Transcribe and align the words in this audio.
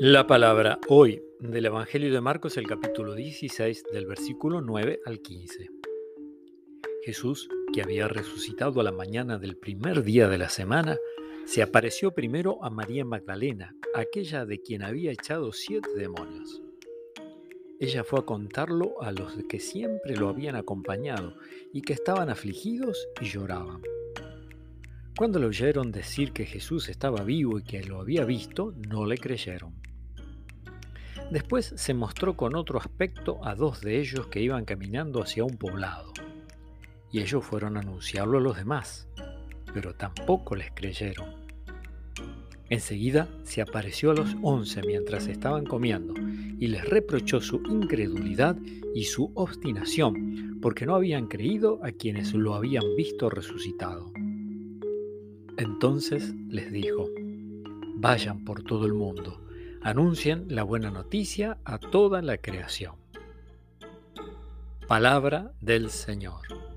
La 0.00 0.26
palabra 0.26 0.78
hoy 0.88 1.22
del 1.40 1.66
Evangelio 1.66 2.12
de 2.12 2.20
Marcos, 2.20 2.56
el 2.56 2.66
capítulo 2.66 3.14
16, 3.14 3.84
del 3.92 4.06
versículo 4.06 4.60
9 4.60 5.00
al 5.04 5.20
15. 5.20 5.70
Jesús, 7.04 7.48
que 7.72 7.82
había 7.82 8.06
resucitado 8.06 8.80
a 8.80 8.84
la 8.84 8.92
mañana 8.92 9.38
del 9.38 9.56
primer 9.56 10.04
día 10.04 10.28
de 10.28 10.38
la 10.38 10.48
semana, 10.48 10.98
se 11.46 11.62
apareció 11.62 12.12
primero 12.12 12.62
a 12.62 12.70
María 12.70 13.04
Magdalena, 13.04 13.74
aquella 13.94 14.46
de 14.46 14.60
quien 14.60 14.82
había 14.82 15.10
echado 15.10 15.52
siete 15.52 15.88
demonios. 15.96 16.62
Ella 17.80 18.04
fue 18.04 18.20
a 18.20 18.26
contarlo 18.26 19.02
a 19.02 19.12
los 19.12 19.32
que 19.48 19.60
siempre 19.60 20.16
lo 20.16 20.28
habían 20.28 20.56
acompañado 20.56 21.34
y 21.72 21.82
que 21.82 21.92
estaban 21.92 22.30
afligidos 22.30 23.08
y 23.20 23.26
lloraban. 23.26 23.82
Cuando 25.18 25.40
le 25.40 25.46
oyeron 25.46 25.90
decir 25.90 26.30
que 26.30 26.46
Jesús 26.46 26.88
estaba 26.88 27.24
vivo 27.24 27.58
y 27.58 27.64
que 27.64 27.82
lo 27.82 28.00
había 28.00 28.24
visto, 28.24 28.72
no 28.88 29.04
le 29.04 29.18
creyeron. 29.18 29.74
Después 31.32 31.72
se 31.74 31.92
mostró 31.92 32.36
con 32.36 32.54
otro 32.54 32.78
aspecto 32.78 33.44
a 33.44 33.56
dos 33.56 33.80
de 33.80 33.98
ellos 33.98 34.28
que 34.28 34.40
iban 34.40 34.64
caminando 34.64 35.20
hacia 35.20 35.42
un 35.42 35.56
poblado. 35.56 36.12
Y 37.10 37.18
ellos 37.18 37.44
fueron 37.44 37.76
a 37.76 37.80
anunciarlo 37.80 38.38
a 38.38 38.40
los 38.40 38.56
demás, 38.56 39.08
pero 39.74 39.92
tampoco 39.92 40.54
les 40.54 40.70
creyeron. 40.70 41.34
Enseguida 42.70 43.26
se 43.42 43.60
apareció 43.60 44.12
a 44.12 44.14
los 44.14 44.36
once 44.40 44.82
mientras 44.86 45.26
estaban 45.26 45.66
comiendo 45.66 46.14
y 46.14 46.68
les 46.68 46.88
reprochó 46.88 47.40
su 47.40 47.60
incredulidad 47.68 48.56
y 48.94 49.02
su 49.06 49.32
obstinación, 49.34 50.60
porque 50.62 50.86
no 50.86 50.94
habían 50.94 51.26
creído 51.26 51.80
a 51.82 51.90
quienes 51.90 52.34
lo 52.34 52.54
habían 52.54 52.84
visto 52.96 53.28
resucitado. 53.28 54.12
Entonces 55.58 56.32
les 56.48 56.70
dijo, 56.70 57.08
vayan 57.96 58.44
por 58.44 58.62
todo 58.62 58.86
el 58.86 58.94
mundo, 58.94 59.44
anuncien 59.82 60.44
la 60.48 60.62
buena 60.62 60.92
noticia 60.92 61.58
a 61.64 61.78
toda 61.78 62.22
la 62.22 62.38
creación. 62.38 62.94
Palabra 64.86 65.52
del 65.60 65.90
Señor. 65.90 66.67